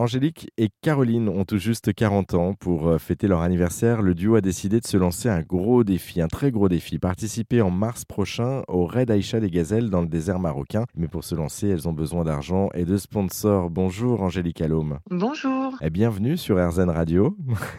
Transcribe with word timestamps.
Angélique 0.00 0.50
et 0.56 0.70
Caroline 0.80 1.28
ont 1.28 1.44
tout 1.44 1.58
juste 1.58 1.92
40 1.92 2.32
ans. 2.32 2.54
Pour 2.54 2.88
euh, 2.88 2.96
fêter 2.96 3.28
leur 3.28 3.42
anniversaire, 3.42 4.00
le 4.00 4.14
duo 4.14 4.34
a 4.34 4.40
décidé 4.40 4.80
de 4.80 4.86
se 4.86 4.96
lancer 4.96 5.28
un 5.28 5.42
gros 5.42 5.84
défi, 5.84 6.22
un 6.22 6.26
très 6.26 6.50
gros 6.50 6.70
défi. 6.70 6.98
Participer 6.98 7.60
en 7.60 7.70
mars 7.70 8.06
prochain 8.06 8.62
au 8.66 8.86
Raid 8.86 9.10
Aïcha 9.10 9.40
des 9.40 9.50
Gazelles 9.50 9.90
dans 9.90 10.00
le 10.00 10.06
désert 10.06 10.40
marocain. 10.40 10.86
Mais 10.96 11.06
pour 11.06 11.22
se 11.22 11.34
lancer, 11.34 11.68
elles 11.68 11.86
ont 11.86 11.92
besoin 11.92 12.24
d'argent 12.24 12.70
et 12.72 12.86
de 12.86 12.96
sponsors. 12.96 13.68
Bonjour 13.68 14.22
Angélique 14.22 14.62
Allôme. 14.62 15.00
Bonjour. 15.10 15.76
Et 15.82 15.90
bienvenue 15.90 16.38
sur 16.38 16.56
RZN 16.56 16.88
Radio. 16.88 17.36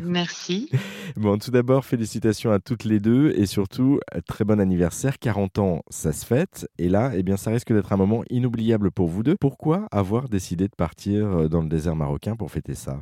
Merci. 0.00 0.70
bon, 1.16 1.36
tout 1.38 1.50
d'abord, 1.50 1.84
félicitations 1.84 2.52
à 2.52 2.60
toutes 2.60 2.84
les 2.84 3.00
deux 3.00 3.32
et 3.34 3.46
surtout, 3.46 3.98
très 4.28 4.44
bon 4.44 4.60
anniversaire. 4.60 5.18
40 5.18 5.58
ans, 5.58 5.82
ça 5.90 6.12
se 6.12 6.24
fête. 6.24 6.68
Et 6.78 6.88
là, 6.88 7.10
eh 7.16 7.24
bien, 7.24 7.36
ça 7.36 7.50
risque 7.50 7.72
d'être 7.72 7.92
un 7.92 7.96
moment 7.96 8.22
inoubliable 8.30 8.92
pour 8.92 9.08
vous 9.08 9.24
deux. 9.24 9.34
Pourquoi 9.34 9.88
avoir 9.90 10.28
décidé 10.28 10.68
de 10.68 10.76
partir 10.76 11.26
euh, 11.26 11.48
dans 11.48 11.60
le 11.60 11.68
désert 11.68 11.96
marocain 11.96 12.03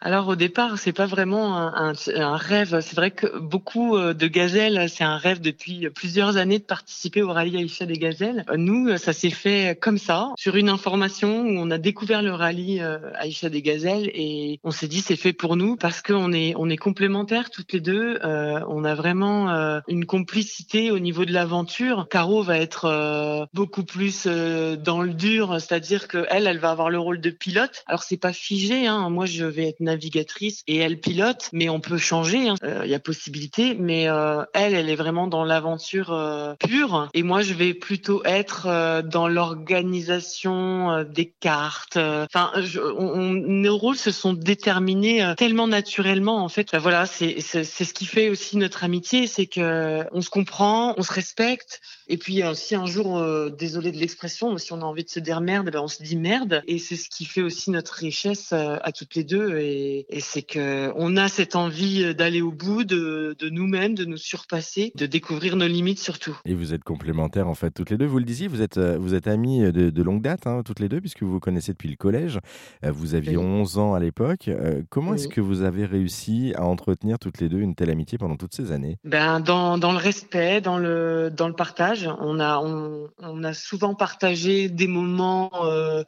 Alors 0.00 0.28
au 0.28 0.36
départ, 0.36 0.78
c'est 0.78 0.92
pas 0.92 1.06
vraiment 1.06 1.56
un, 1.56 1.94
rêve. 2.36 2.80
C'est 2.80 2.96
vrai 2.96 3.10
que 3.10 3.38
beaucoup 3.38 3.96
euh, 3.96 4.14
de 4.14 4.26
gazelles, 4.26 4.88
c'est 4.88 5.04
un 5.04 5.16
rêve 5.16 5.40
depuis 5.40 5.88
plusieurs 5.90 6.36
années 6.36 6.58
de 6.58 6.64
participer 6.64 7.22
au 7.22 7.32
rallye 7.32 7.56
Aïcha 7.56 7.86
des 7.86 7.98
gazelles. 7.98 8.44
Euh, 8.50 8.56
nous, 8.56 8.96
ça 8.96 9.12
s'est 9.12 9.30
fait 9.30 9.78
comme 9.80 9.98
ça, 9.98 10.32
sur 10.36 10.56
une 10.56 10.68
information 10.68 11.42
où 11.42 11.58
on 11.58 11.70
a 11.70 11.78
découvert 11.78 12.22
le 12.22 12.32
rallye 12.32 12.82
Aïcha 13.14 13.48
des 13.48 13.62
gazelles 13.62 14.10
et 14.14 14.60
on 14.64 14.70
s'est 14.70 14.88
dit 14.88 15.00
c'est 15.00 15.16
fait 15.16 15.32
pour 15.32 15.56
nous 15.56 15.76
parce 15.76 16.02
qu'on 16.02 16.32
est 16.32 16.54
on 16.56 16.68
est 16.68 16.76
complémentaires 16.76 17.50
toutes 17.50 17.72
les 17.72 17.80
deux. 17.80 18.18
on 18.22 18.84
a 18.84 18.94
vraiment 18.94 19.80
une 19.88 20.06
complicité 20.06 20.90
au 20.90 20.98
niveau 20.98 21.24
de 21.24 21.32
l'aventure. 21.32 22.08
Caro 22.10 22.42
va 22.42 22.58
être 22.58 23.48
beaucoup 23.54 23.84
plus 23.84 24.26
dans 24.26 25.02
le 25.02 25.14
dur, 25.14 25.60
c'est-à-dire 25.60 26.08
que 26.08 26.26
elle, 26.30 26.46
elle 26.46 26.58
va 26.58 26.70
avoir 26.70 26.90
le 26.90 26.98
rôle 26.98 27.20
de 27.20 27.30
pilote. 27.30 27.84
Alors 27.86 28.02
c'est 28.02 28.16
pas 28.16 28.32
figé, 28.32 28.85
hein. 28.86 29.10
moi 29.10 29.26
je 29.26 29.44
vais 29.44 29.68
être 29.68 29.80
navigatrice 29.80 30.62
et 30.66 30.76
elle 30.76 31.00
pilote, 31.00 31.48
mais 31.52 31.68
on 31.68 31.80
peut 31.80 31.98
changer, 31.98 32.38
il 32.38 32.48
hein. 32.48 32.54
euh, 32.62 32.86
y 32.86 32.94
a 32.94 32.98
possibilité. 32.98 33.74
Mais 33.74 34.08
euh, 34.08 34.42
elle, 34.54 34.74
elle 34.74 34.88
est 34.88 34.96
vraiment 34.96 35.26
dans 35.26 35.44
l'aventure 35.44 36.12
euh, 36.12 36.54
pure 36.54 37.08
et 37.14 37.22
moi 37.22 37.42
je 37.42 37.54
vais 37.54 37.74
plutôt 37.74 38.22
être 38.24 39.02
dans 39.02 39.28
l'organisation 39.28 41.04
des 41.04 41.32
cartes. 41.40 41.96
Enfin, 41.96 42.52
nos 42.56 43.76
rôles 43.76 43.96
se 43.96 44.10
sont 44.10 44.32
déterminés 44.32 45.34
tellement 45.36 45.68
naturellement 45.68 46.42
en 46.42 46.48
fait. 46.48 46.76
voilà, 46.76 47.06
c'est 47.06 47.40
c'est 47.40 47.64
ce 47.64 47.94
qui 47.94 48.06
fait 48.06 48.28
aussi 48.28 48.56
notre 48.56 48.84
amitié, 48.84 49.26
c'est 49.26 49.46
que 49.46 50.04
on 50.12 50.20
se 50.20 50.30
comprend, 50.30 50.94
on 50.96 51.02
se 51.02 51.12
respecte. 51.12 51.80
Et 52.08 52.16
puis 52.16 52.42
si 52.54 52.74
un 52.74 52.86
jour, 52.86 53.22
désolé 53.50 53.92
de 53.92 53.98
l'expression, 53.98 54.56
si 54.58 54.72
on 54.72 54.80
a 54.80 54.84
envie 54.84 55.04
de 55.04 55.10
se 55.10 55.20
dire 55.20 55.40
merde, 55.40 55.70
ben 55.70 55.80
on 55.80 55.88
se 55.88 56.02
dit 56.02 56.16
merde. 56.16 56.62
Et 56.66 56.78
c'est 56.78 56.96
ce 56.96 57.08
qui 57.08 57.24
fait 57.24 57.42
aussi 57.42 57.70
notre 57.70 57.94
richesse 57.94 58.50
euh, 58.52 58.78
à 58.82 58.92
toutes 58.92 59.14
les 59.14 59.24
deux. 59.24 59.58
Et, 59.58 60.06
et 60.08 60.20
c'est 60.20 60.42
que 60.42 60.92
on 60.96 61.16
a 61.16 61.28
cette 61.28 61.56
envie 61.56 62.14
d'aller 62.14 62.40
au 62.40 62.52
bout 62.52 62.84
de, 62.84 63.36
de 63.38 63.48
nous-mêmes, 63.48 63.94
de 63.94 64.04
nous 64.04 64.16
surpasser, 64.16 64.92
de 64.94 65.06
découvrir 65.06 65.56
nos 65.56 65.66
limites 65.66 65.98
surtout. 65.98 66.38
Et 66.44 66.54
vous 66.54 66.74
êtes 66.74 66.84
complémentaires 66.84 67.48
en 67.48 67.54
fait 67.54 67.70
toutes 67.70 67.90
les 67.90 67.96
deux. 67.96 68.06
Vous 68.06 68.18
le 68.18 68.24
disiez, 68.24 68.48
vous 68.48 68.62
êtes 68.62 68.78
euh, 68.78 68.98
vous 68.98 69.14
êtes 69.14 69.26
amies 69.26 69.60
de, 69.72 69.90
de 69.90 70.02
longue 70.02 70.22
date 70.22 70.46
hein, 70.46 70.62
toutes 70.64 70.80
les 70.80 70.88
deux 70.88 71.00
puisque 71.00 71.22
vous 71.22 71.32
vous 71.32 71.40
connaissez 71.40 71.72
depuis 71.72 71.88
le 71.88 71.96
collège. 71.96 72.38
Euh, 72.84 72.92
vous 72.92 73.14
aviez 73.14 73.36
11 73.36 73.78
ans 73.78 73.94
à 73.94 74.00
l'époque. 74.00 74.50
Comment 74.90 75.14
est-ce 75.14 75.28
que 75.28 75.40
vous 75.40 75.62
avez 75.62 75.84
réussi 75.84 76.52
à 76.56 76.64
entretenir 76.64 77.18
toutes 77.18 77.40
les 77.40 77.48
deux 77.48 77.60
une 77.60 77.74
telle 77.74 77.90
amitié 77.90 78.18
pendant 78.18 78.36
toutes 78.36 78.54
ces 78.54 78.72
années? 78.72 78.98
Ben 79.04 79.40
dans, 79.40 79.78
dans 79.78 79.92
le 79.92 79.98
respect, 79.98 80.60
dans 80.60 80.78
le 80.78 81.30
dans 81.34 81.48
le 81.48 81.54
partage. 81.54 81.95
On 82.20 82.40
a 82.40 82.58
on, 82.58 83.08
on 83.18 83.44
a 83.44 83.54
souvent 83.54 83.94
partagé 83.94 84.68
des 84.68 84.86
moments 84.86 85.50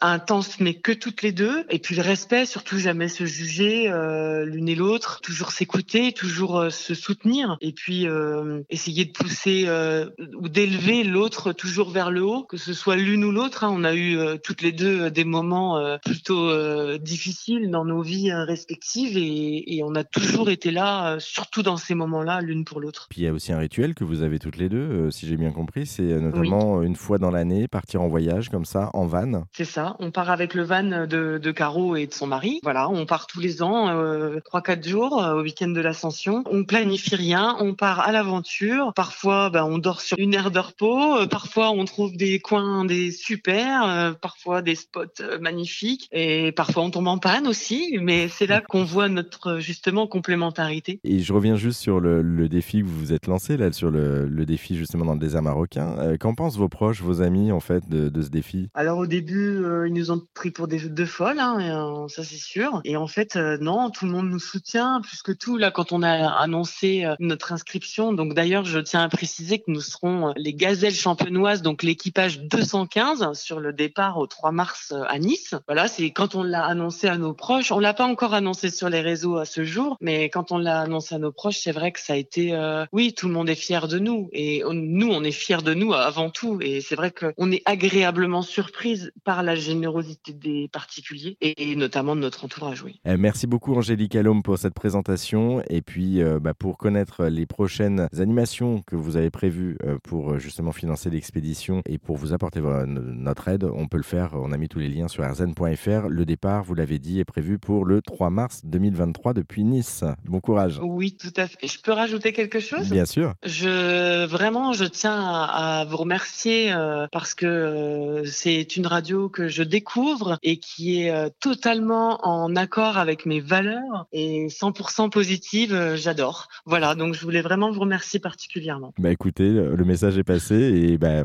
intenses 0.00 0.60
mais 0.60 0.74
que 0.74 0.92
toutes 0.92 1.22
les 1.22 1.32
deux. 1.32 1.64
Et 1.70 1.78
puis 1.78 1.94
le 1.94 2.02
respect, 2.02 2.46
surtout 2.46 2.78
jamais 2.78 3.08
se 3.08 3.24
juger 3.24 3.90
euh, 3.90 4.44
l'une 4.44 4.68
et 4.68 4.74
l'autre, 4.74 5.20
toujours 5.20 5.52
s'écouter, 5.52 6.12
toujours 6.12 6.58
euh, 6.58 6.70
se 6.70 6.94
soutenir. 6.94 7.56
Et 7.60 7.72
puis 7.72 8.06
euh, 8.06 8.62
essayer 8.70 9.04
de 9.04 9.12
pousser 9.12 9.64
euh, 9.66 10.08
ou 10.36 10.48
d'élever 10.48 11.04
l'autre 11.04 11.52
toujours 11.52 11.90
vers 11.90 12.10
le 12.10 12.22
haut, 12.22 12.44
que 12.44 12.56
ce 12.56 12.72
soit 12.72 12.96
l'une 12.96 13.24
ou 13.24 13.32
l'autre. 13.32 13.64
Hein. 13.64 13.70
On 13.72 13.84
a 13.84 13.94
eu 13.94 14.16
euh, 14.16 14.36
toutes 14.42 14.62
les 14.62 14.72
deux 14.72 15.10
des 15.10 15.24
moments 15.24 15.98
plutôt 16.04 16.98
difficiles 16.98 17.70
dans 17.70 17.84
nos 17.84 18.02
vies 18.02 18.32
respectives 18.32 19.16
et, 19.16 19.76
et, 19.76 19.82
on 19.82 19.94
a 19.94 20.04
toujours 20.04 20.50
été 20.50 20.70
là, 20.70 21.18
surtout 21.18 21.62
dans 21.62 21.76
ces 21.76 21.94
moments-là, 21.94 22.40
l'une 22.40 22.64
pour 22.64 22.80
l'autre. 22.80 23.06
Puis 23.10 23.22
il 23.22 23.24
y 23.24 23.28
a 23.28 23.32
aussi 23.32 23.52
un 23.52 23.58
rituel 23.58 23.94
que 23.94 24.04
vous 24.04 24.22
avez 24.22 24.38
toutes 24.38 24.56
les 24.56 24.68
deux, 24.68 25.10
si 25.10 25.26
j'ai 25.26 25.36
bien 25.36 25.50
compris, 25.50 25.77
c'est 25.84 26.02
notamment 26.02 26.82
une 26.82 26.96
fois 26.96 27.18
dans 27.18 27.30
l'année 27.30 27.68
partir 27.68 28.02
en 28.02 28.08
voyage 28.08 28.48
comme 28.48 28.64
ça, 28.64 28.90
en 28.94 29.06
van. 29.06 29.44
C'est 29.52 29.64
ça. 29.64 29.96
On 29.98 30.10
part 30.10 30.30
avec 30.30 30.54
le 30.54 30.62
van 30.62 31.06
de, 31.06 31.38
de 31.38 31.50
Caro 31.50 31.96
et 31.96 32.06
de 32.06 32.12
son 32.12 32.26
mari. 32.26 32.60
Voilà, 32.62 32.88
on 32.88 33.06
part 33.06 33.26
tous 33.26 33.40
les 33.40 33.62
ans, 33.62 33.88
euh, 33.88 34.40
trois 34.44 34.62
quatre 34.62 34.86
jours 34.86 35.22
euh, 35.22 35.34
au 35.34 35.42
week-end 35.42 35.68
de 35.68 35.80
l'Ascension. 35.80 36.44
On 36.50 36.64
planifie 36.64 37.16
rien, 37.16 37.56
on 37.60 37.74
part 37.74 38.00
à 38.00 38.12
l'aventure. 38.12 38.92
Parfois, 38.94 39.50
ben, 39.50 39.64
on 39.64 39.78
dort 39.78 40.00
sur 40.00 40.18
une 40.18 40.34
aire 40.34 40.50
de 40.50 40.58
repos. 40.58 41.16
Euh, 41.16 41.26
parfois, 41.26 41.70
on 41.70 41.84
trouve 41.84 42.16
des 42.16 42.38
coins 42.40 42.84
des 42.84 43.10
super. 43.10 44.16
parfois, 44.20 44.62
des 44.62 44.74
spots 44.74 45.22
magnifiques. 45.40 46.08
Et 46.12 46.52
parfois, 46.52 46.84
on 46.84 46.90
tombe 46.90 47.08
en 47.08 47.18
panne 47.18 47.46
aussi. 47.46 47.98
Mais 48.00 48.28
c'est 48.28 48.46
là 48.46 48.60
qu'on 48.60 48.84
voit 48.84 49.08
notre 49.08 49.58
justement 49.58 50.06
complémentarité. 50.06 51.00
Et 51.04 51.20
je 51.20 51.32
reviens 51.32 51.56
juste 51.56 51.80
sur 51.80 52.00
le, 52.00 52.48
défi 52.48 52.80
que 52.80 52.86
vous 52.86 52.98
vous 52.98 53.12
êtes 53.12 53.26
lancé 53.26 53.56
là, 53.56 53.72
sur 53.72 53.90
le, 53.90 54.28
défi 54.46 54.76
justement 54.76 55.04
dans 55.04 55.14
le 55.14 55.20
désert 55.20 55.42
marocain. 55.42 55.67
Qu'en 55.74 56.34
pensent 56.34 56.56
vos 56.56 56.68
proches, 56.68 57.02
vos 57.02 57.22
amis 57.22 57.52
en 57.52 57.60
fait 57.60 57.88
de, 57.88 58.22
ce 58.22 58.28
défi? 58.28 58.68
Alors 58.74 58.98
au 58.98 59.06
début, 59.06 59.62
ils 59.86 59.92
nous 59.92 60.10
ont 60.10 60.22
pris 60.34 60.50
pour 60.50 60.68
des 60.68 60.78
folles, 61.06 61.40
hein, 61.40 61.58
euh, 61.60 62.08
ça 62.08 62.22
c'est 62.22 62.36
sûr. 62.36 62.80
Et 62.84 62.96
en 62.96 63.06
fait, 63.06 63.36
euh, 63.36 63.58
non, 63.60 63.90
tout 63.90 64.06
le 64.06 64.12
monde 64.12 64.28
nous 64.28 64.38
soutient 64.38 65.00
plus 65.00 65.22
que 65.22 65.32
tout. 65.32 65.56
Là, 65.56 65.70
quand 65.70 65.92
on 65.92 66.02
a 66.02 66.28
annoncé 66.28 67.04
euh, 67.04 67.14
notre 67.18 67.52
inscription, 67.52 68.12
donc 68.12 68.34
d'ailleurs, 68.34 68.64
je 68.64 68.78
tiens 68.78 69.02
à 69.02 69.08
préciser 69.08 69.58
que 69.58 69.70
nous 69.70 69.80
serons 69.80 70.32
les 70.36 70.54
Gazelles 70.54 70.94
champenoises, 70.94 71.62
donc 71.62 71.82
l'équipage 71.82 72.40
215 72.40 73.32
sur 73.32 73.60
le 73.60 73.72
départ 73.72 74.18
au 74.18 74.26
3 74.26 74.52
mars 74.52 74.94
à 75.08 75.18
Nice. 75.18 75.54
Voilà, 75.66 75.88
c'est 75.88 76.10
quand 76.10 76.34
on 76.34 76.42
l'a 76.42 76.64
annoncé 76.64 77.08
à 77.08 77.18
nos 77.18 77.34
proches. 77.34 77.72
On 77.72 77.78
l'a 77.78 77.94
pas 77.94 78.06
encore 78.06 78.34
annoncé 78.34 78.70
sur 78.70 78.88
les 78.88 79.00
réseaux 79.00 79.36
à 79.36 79.44
ce 79.44 79.64
jour, 79.64 79.96
mais 80.00 80.28
quand 80.30 80.52
on 80.52 80.58
l'a 80.58 80.80
annoncé 80.80 81.14
à 81.14 81.18
nos 81.18 81.32
proches, 81.32 81.58
c'est 81.58 81.72
vrai 81.72 81.92
que 81.92 82.00
ça 82.00 82.12
a 82.12 82.16
été, 82.16 82.56
oui, 82.92 83.14
tout 83.14 83.28
le 83.28 83.34
monde 83.34 83.48
est 83.48 83.54
fier 83.54 83.88
de 83.88 83.98
nous 83.98 84.28
et 84.32 84.62
nous, 84.70 85.08
on 85.10 85.22
est 85.24 85.32
fiers 85.32 85.57
de 85.62 85.74
nous 85.74 85.92
avant 85.92 86.30
tout. 86.30 86.58
Et 86.60 86.80
c'est 86.80 86.96
vrai 86.96 87.12
qu'on 87.12 87.50
est 87.50 87.62
agréablement 87.64 88.42
surprise 88.42 89.12
par 89.24 89.42
la 89.42 89.54
générosité 89.54 90.32
des 90.32 90.68
particuliers 90.68 91.36
et 91.40 91.76
notamment 91.76 92.16
de 92.16 92.20
notre 92.20 92.44
entourage. 92.44 92.82
Oui. 92.82 93.00
Eh, 93.04 93.16
merci 93.16 93.46
beaucoup 93.46 93.74
Angélique 93.74 94.16
Allôme 94.16 94.42
pour 94.42 94.58
cette 94.58 94.74
présentation 94.74 95.62
et 95.68 95.82
puis 95.82 96.22
euh, 96.22 96.38
bah, 96.40 96.54
pour 96.54 96.78
connaître 96.78 97.26
les 97.26 97.46
prochaines 97.46 98.08
animations 98.18 98.82
que 98.86 98.96
vous 98.96 99.16
avez 99.16 99.30
prévues 99.30 99.76
euh, 99.84 99.98
pour 100.02 100.32
euh, 100.32 100.38
justement 100.38 100.72
financer 100.72 101.10
l'expédition 101.10 101.82
et 101.86 101.98
pour 101.98 102.16
vous 102.16 102.32
apporter 102.32 102.60
notre 102.86 103.48
aide, 103.48 103.64
on 103.64 103.86
peut 103.86 103.96
le 103.96 104.02
faire. 104.02 104.30
On 104.34 104.52
a 104.52 104.56
mis 104.56 104.68
tous 104.68 104.78
les 104.78 104.88
liens 104.88 105.08
sur 105.08 105.24
rzn.fr. 105.24 106.08
Le 106.08 106.24
départ, 106.24 106.64
vous 106.64 106.74
l'avez 106.74 106.98
dit, 106.98 107.20
est 107.20 107.24
prévu 107.24 107.58
pour 107.58 107.84
le 107.84 108.02
3 108.02 108.30
mars 108.30 108.62
2023 108.64 109.34
depuis 109.34 109.64
Nice. 109.64 110.04
Bon 110.24 110.40
courage. 110.40 110.80
Oui, 110.82 111.16
tout 111.16 111.32
à 111.36 111.46
fait. 111.46 111.66
Je 111.66 111.78
peux 111.80 111.92
rajouter 111.92 112.32
quelque 112.32 112.60
chose? 112.60 112.90
Bien 112.90 113.04
sûr. 113.04 113.34
Je 113.44 114.26
vraiment, 114.26 114.72
je 114.72 114.84
tiens 114.84 115.18
à, 115.18 115.47
vous 115.88 115.96
remercier 115.96 116.72
parce 117.12 117.34
que 117.34 118.22
c'est 118.26 118.76
une 118.76 118.86
radio 118.86 119.28
que 119.28 119.48
je 119.48 119.62
découvre 119.62 120.38
et 120.42 120.58
qui 120.58 121.02
est 121.02 121.30
totalement 121.40 122.26
en 122.26 122.54
accord 122.56 122.98
avec 122.98 123.26
mes 123.26 123.40
valeurs 123.40 124.06
et 124.12 124.46
100% 124.48 125.10
positive. 125.10 125.72
Euh, 125.72 125.96
j'adore. 125.96 126.48
Voilà, 126.64 126.94
donc 126.94 127.14
je 127.14 127.22
voulais 127.22 127.42
vraiment 127.42 127.70
vous 127.70 127.80
remercier 127.80 128.20
particulièrement. 128.20 128.92
Bah 128.98 129.10
écoutez, 129.10 129.48
le 129.48 129.84
message 129.84 130.18
est 130.18 130.24
passé 130.24 130.54
et 130.54 130.98
bah, 130.98 131.24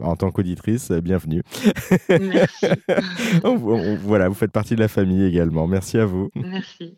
en 0.00 0.16
tant 0.16 0.30
qu'auditrice, 0.30 0.90
bienvenue. 0.90 1.42
Merci. 2.08 2.66
voilà, 4.02 4.28
vous 4.28 4.34
faites 4.34 4.52
partie 4.52 4.74
de 4.74 4.80
la 4.80 4.88
famille 4.88 5.24
également. 5.24 5.66
Merci 5.66 5.98
à 5.98 6.04
vous. 6.04 6.30
Merci. 6.34 6.96